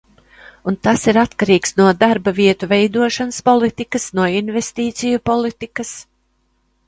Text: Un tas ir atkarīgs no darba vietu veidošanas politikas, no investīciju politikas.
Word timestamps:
Un 0.69 0.77
tas 0.85 1.03
ir 1.11 1.17
atkarīgs 1.23 1.73
no 1.81 1.89
darba 2.03 2.31
vietu 2.39 2.69
veidošanas 2.71 3.39
politikas, 3.49 4.07
no 4.21 4.25
investīciju 4.39 5.21
politikas. 5.33 5.93